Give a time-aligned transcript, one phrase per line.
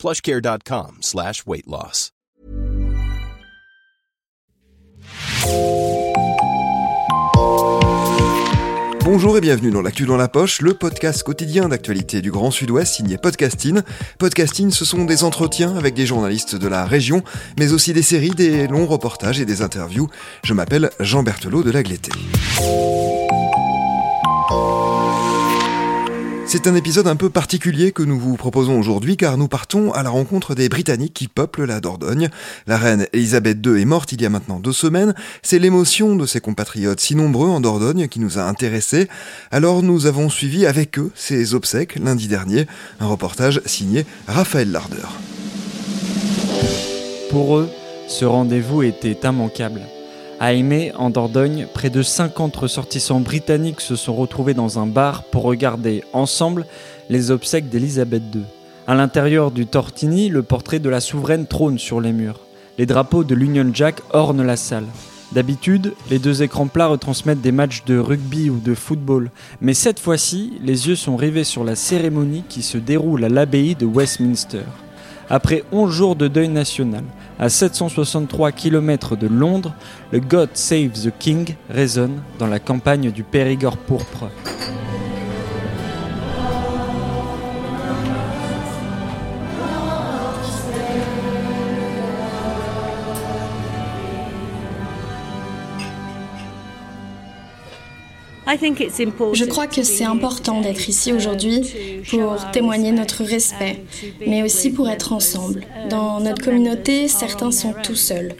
[0.00, 2.10] plushcare.com slash weight loss.
[9.04, 12.94] Bonjour et bienvenue dans l'actu dans la poche, le podcast quotidien d'actualité du Grand Sud-Ouest
[12.94, 13.80] signé Podcasting.
[14.18, 17.22] Podcasting, ce sont des entretiens avec des journalistes de la région,
[17.58, 20.08] mais aussi des séries, des longs reportages et des interviews.
[20.44, 22.12] Je m'appelle Jean Berthelot de Lagleté.
[26.52, 30.02] C'est un épisode un peu particulier que nous vous proposons aujourd'hui car nous partons à
[30.02, 32.28] la rencontre des Britanniques qui peuplent la Dordogne.
[32.66, 35.14] La reine Elisabeth II est morte il y a maintenant deux semaines.
[35.44, 39.06] C'est l'émotion de ses compatriotes si nombreux en Dordogne qui nous a intéressés.
[39.52, 42.66] Alors nous avons suivi avec eux ses obsèques lundi dernier.
[42.98, 45.06] Un reportage signé Raphaël Larder.
[47.30, 47.70] Pour eux,
[48.08, 49.82] ce rendez-vous était immanquable.
[50.42, 55.24] À Aimé, en Dordogne, près de 50 ressortissants britanniques se sont retrouvés dans un bar
[55.24, 56.64] pour regarder ensemble
[57.10, 58.44] les obsèques d'Elisabeth II.
[58.86, 62.40] À l'intérieur du Tortini, le portrait de la souveraine trône sur les murs.
[62.78, 64.86] Les drapeaux de l'Union Jack ornent la salle.
[65.32, 70.00] D'habitude, les deux écrans plats retransmettent des matchs de rugby ou de football, mais cette
[70.00, 74.64] fois-ci, les yeux sont rivés sur la cérémonie qui se déroule à l'abbaye de Westminster.
[75.28, 77.04] Après 11 jours de deuil national,
[77.40, 79.72] à 763 km de Londres,
[80.12, 84.30] le God Save the King résonne dans la campagne du Périgord pourpre.
[98.46, 103.84] Je crois que c'est important d'être ici aujourd'hui pour témoigner notre respect,
[104.26, 105.64] mais aussi pour être ensemble.
[105.88, 108.34] Dans notre communauté, certains sont tout seuls.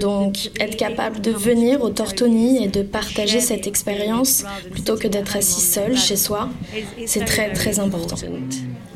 [0.00, 5.36] Donc, être capable de venir au Tortoni et de partager cette expérience plutôt que d'être
[5.36, 6.48] assis seul chez soi,
[7.06, 8.16] c'est très très important.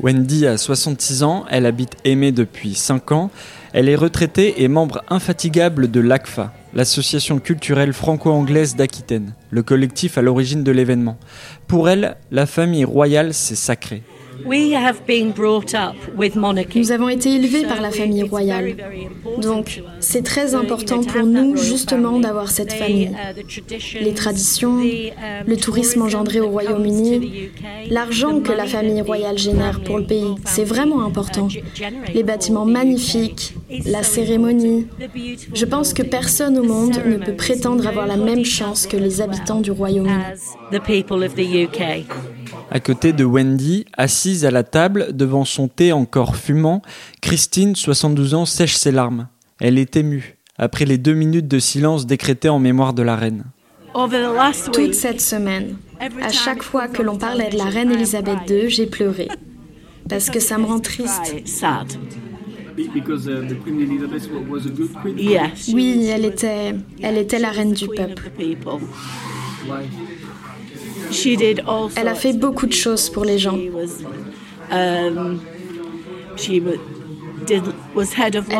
[0.01, 3.29] Wendy a 66 ans, elle habite Aimé depuis 5 ans.
[3.73, 10.21] Elle est retraitée et membre infatigable de l'ACFA, l'association culturelle franco-anglaise d'Aquitaine, le collectif à
[10.21, 11.17] l'origine de l'événement.
[11.67, 14.03] Pour elle, la famille royale, c'est sacré.
[16.75, 18.75] Nous avons été élevés par la famille royale.
[19.41, 23.11] Donc, c'est très important pour nous justement d'avoir cette famille.
[23.99, 24.79] Les traditions,
[25.45, 27.51] le tourisme engendré au Royaume-Uni,
[27.89, 31.47] l'argent que la famille royale génère pour le pays, c'est vraiment important.
[32.13, 33.55] Les bâtiments magnifiques,
[33.85, 34.87] la cérémonie.
[35.53, 39.21] Je pense que personne au monde ne peut prétendre avoir la même chance que les
[39.21, 41.05] habitants du Royaume-Uni.
[42.69, 46.81] À côté de Wendy, assise à la table, devant son thé encore fumant,
[47.21, 49.27] Christine, 72 ans, sèche ses larmes.
[49.59, 53.43] Elle est émue, après les deux minutes de silence décrétées en mémoire de la reine.
[54.73, 55.75] Toute cette semaine,
[56.21, 59.27] à chaque fois que l'on parlait de la reine Elisabeth II, j'ai pleuré.
[60.09, 61.35] Parce que ça me rend triste.
[65.73, 68.31] Oui, elle était, elle était la reine du peuple.
[71.95, 73.57] Elle a fait beaucoup de choses pour les gens.
[74.69, 75.17] Elle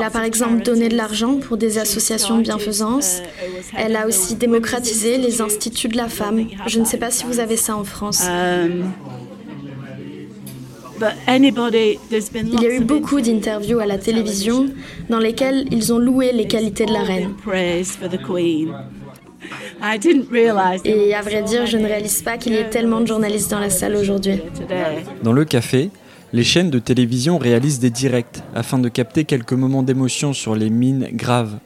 [0.03, 3.21] a par exemple donné de l'argent pour des associations de bienfaisance.
[3.77, 6.47] Elle a aussi démocratisé les instituts de la femme.
[6.67, 8.23] Je ne sais pas si vous avez ça en France.
[11.33, 14.67] Il y a eu beaucoup d'interviews à la télévision
[15.09, 17.33] dans lesquelles ils ont loué les qualités de la reine.
[20.85, 23.59] Et à vrai dire, je ne réalise pas qu'il y ait tellement de journalistes dans
[23.59, 24.39] la salle aujourd'hui.
[25.23, 25.89] Dans le café,
[26.33, 30.69] les chaînes de télévision réalisent des directs afin de capter quelques moments d'émotion sur les
[30.69, 31.59] mines graves.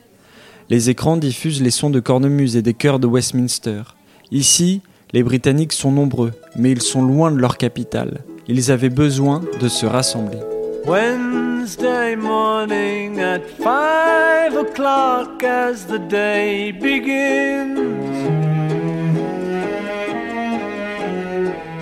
[0.70, 3.84] Les écrans diffusent les sons de cornemuse et des chœurs de Westminster.
[4.32, 4.82] Ici,
[5.14, 8.22] les Britanniques sont nombreux, mais ils sont loin de leur capitale.
[8.48, 10.40] Ils avaient besoin de se rassembler.
[10.86, 17.86] Wednesday morning at five o'clock as the day begins.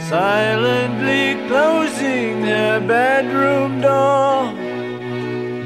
[0.10, 4.54] Silently closing her bedroom door,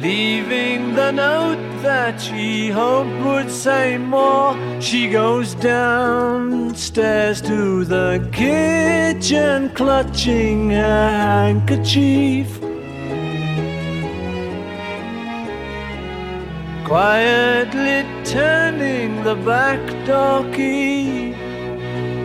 [0.08, 4.56] leaving the note that she hoped would say more.
[4.80, 12.50] She goes downstairs to the kitchen, clutching her handkerchief.
[16.88, 21.34] quietly turning the back door key.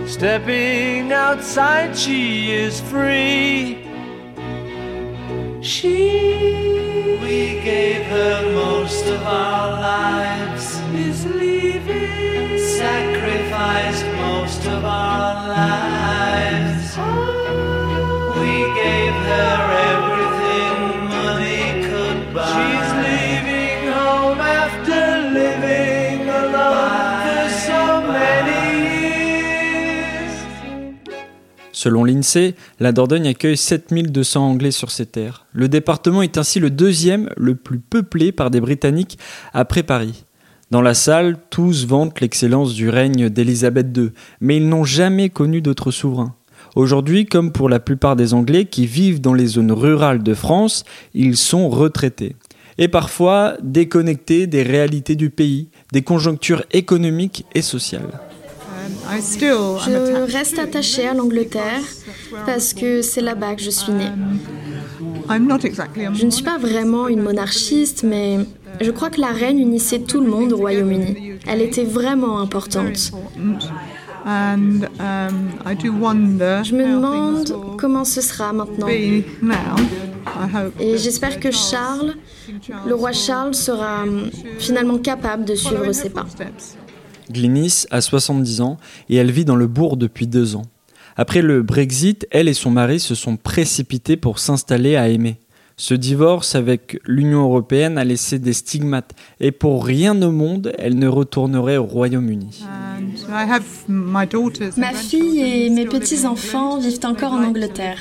[0.07, 3.83] Stepping outside, she is free.
[5.61, 6.32] She,
[9.23, 9.62] 바
[31.83, 35.47] Selon l'INSEE, la Dordogne accueille 7200 Anglais sur ses terres.
[35.53, 39.19] Le département est ainsi le deuxième le plus peuplé par des Britanniques
[39.53, 40.25] après Paris.
[40.71, 45.61] Dans la salle, tous vantent l'excellence du règne d'Élisabeth II, mais ils n'ont jamais connu
[45.61, 46.37] d'autre souverain.
[46.77, 50.85] Aujourd'hui, comme pour la plupart des Anglais qui vivent dans les zones rurales de France,
[51.15, 52.37] ils sont retraités.
[52.79, 58.21] Et parfois déconnectés des réalités du pays, des conjonctures économiques et sociales.
[59.09, 61.83] Je reste attachée à l'Angleterre
[62.47, 64.11] parce que c'est là-bas que je suis née.
[65.29, 68.39] Je ne suis pas vraiment une monarchiste, mais
[68.81, 71.35] je crois que la reine unissait tout le monde au Royaume-Uni.
[71.47, 73.13] Elle était vraiment importante.
[76.65, 78.87] Je me demande comment ce sera maintenant.
[80.81, 82.15] Et j'espère que Charles,
[82.87, 86.27] le roi Charles, sera hum, finalement capable de suivre ses pas.
[87.33, 88.77] Glynis a 70 ans
[89.09, 90.63] et elle vit dans le bourg depuis deux ans.
[91.17, 95.42] Après le Brexit, elle et son mari se sont précipités pour s'installer à Aimé.
[95.77, 100.99] Ce divorce avec l'Union européenne a laissé des stigmates et pour rien au monde, elle
[100.99, 102.65] ne retournerait au Royaume-Uni.
[104.77, 107.99] Ma fille et mes petits-enfants vivent encore en Angleterre.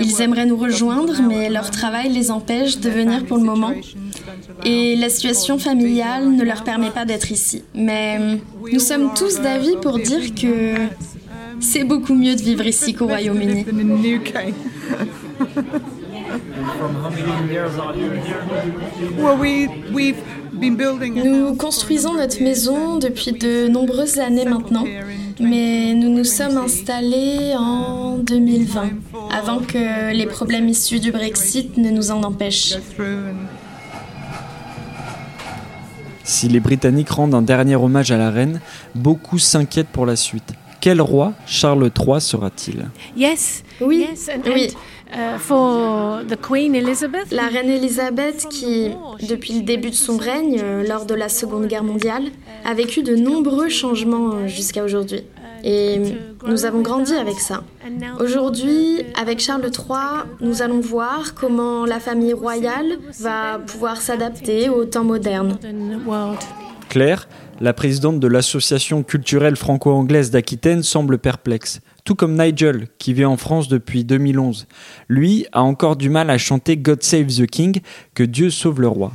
[0.00, 3.72] Ils aimeraient nous rejoindre, mais leur travail les empêche de venir pour le moment.
[4.64, 7.62] Et la situation familiale ne leur permet pas d'être ici.
[7.74, 8.38] Mais
[8.72, 10.74] nous sommes tous d'avis pour dire que
[11.60, 13.66] c'est beaucoup mieux de vivre ici qu'au Royaume-Uni.
[21.24, 24.84] Nous construisons notre maison depuis de nombreuses années maintenant,
[25.40, 28.90] mais nous nous sommes installés en 2020,
[29.32, 32.76] avant que les problèmes issus du Brexit ne nous en empêchent.
[36.24, 38.60] Si les Britanniques rendent un dernier hommage à la reine,
[38.94, 40.54] beaucoup s'inquiètent pour la suite.
[40.86, 42.86] Quel roi Charles III sera-t-il?
[43.16, 44.06] Yes, oui,
[44.46, 44.68] oui.
[45.12, 45.36] Uh,
[47.32, 48.90] la reine Elisabeth, qui,
[49.28, 52.26] depuis le début de son règne, euh, lors de la Seconde Guerre mondiale,
[52.64, 55.22] a vécu de nombreux changements euh, jusqu'à aujourd'hui.
[55.64, 55.98] Et
[56.46, 57.64] nous avons grandi avec ça.
[58.20, 64.84] Aujourd'hui, avec Charles III, nous allons voir comment la famille royale va pouvoir s'adapter au
[64.84, 65.58] temps moderne.
[66.88, 67.26] Claire,
[67.60, 73.36] la présidente de l'association culturelle franco-anglaise d'Aquitaine, semble perplexe tout comme Nigel, qui vit en
[73.36, 74.66] France depuis 2011.
[75.08, 77.80] Lui a encore du mal à chanter God Save the King,
[78.14, 79.12] que Dieu sauve le roi.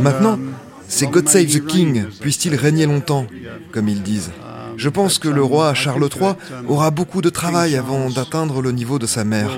[0.00, 0.38] Maintenant,
[0.86, 3.26] c'est God Save the King, puisse-t-il régner longtemps,
[3.72, 4.30] comme ils disent.
[4.76, 6.34] Je pense que le roi Charles III
[6.68, 9.50] aura beaucoup de travail avant d'atteindre le niveau de sa mère.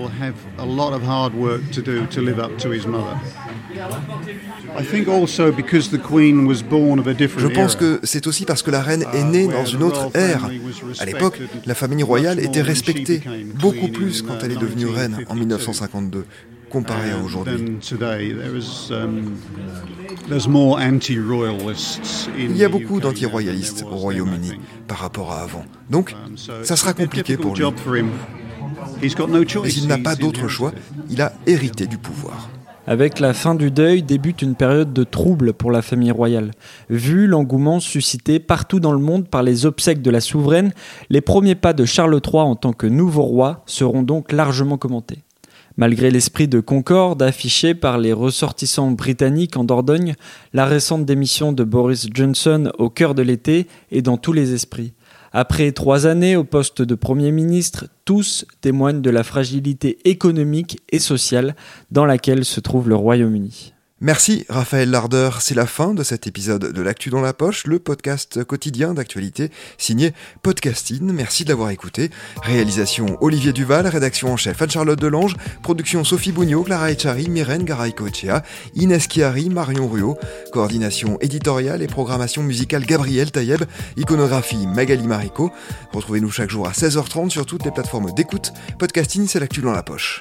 [7.38, 10.50] Je pense que c'est aussi parce que la reine est née dans une autre ère.
[10.98, 13.22] À l'époque, la famille royale était respectée
[13.54, 16.24] beaucoup plus quand elle est devenue reine en 1952
[16.70, 17.78] comparé à aujourd'hui.
[22.38, 24.52] Il y a beaucoup d'anti-royalistes au Royaume-Uni
[24.86, 25.64] par rapport à avant.
[25.90, 26.14] Donc,
[26.62, 27.64] ça sera compliqué pour lui.
[29.02, 30.72] Mais il n'a pas d'autre choix,
[31.10, 32.48] il a hérité du pouvoir.
[32.90, 36.50] Avec la fin du deuil débute une période de trouble pour la famille royale.
[36.88, 40.72] Vu l'engouement suscité partout dans le monde par les obsèques de la souveraine,
[41.08, 45.20] les premiers pas de Charles III en tant que nouveau roi seront donc largement commentés.
[45.76, 50.16] Malgré l'esprit de concorde affiché par les ressortissants britanniques en Dordogne,
[50.52, 54.94] la récente démission de Boris Johnson au cœur de l'été est dans tous les esprits.
[55.32, 60.98] Après trois années au poste de Premier ministre, tous témoignent de la fragilité économique et
[60.98, 61.54] sociale
[61.92, 63.72] dans laquelle se trouve le Royaume-Uni.
[64.02, 67.78] Merci Raphaël Larder, c'est la fin de cet épisode de L'actu dans la poche, le
[67.78, 71.12] podcast quotidien d'actualité signé Podcasting.
[71.12, 72.08] Merci de l'avoir écouté.
[72.42, 78.42] Réalisation Olivier Duval, rédaction en chef Anne-Charlotte Delange, production Sophie Bougnot, Clara Echari, Myrène Garay-Coechea,
[78.74, 80.16] Inès Chiari, Marion Ruot,
[80.50, 83.64] coordination éditoriale et programmation musicale Gabriel Taïeb,
[83.98, 85.50] iconographie Magali Marico.
[85.92, 88.54] Retrouvez-nous chaque jour à 16h30 sur toutes les plateformes d'écoute.
[88.78, 90.20] Podcasting, c'est l'actu dans la poche.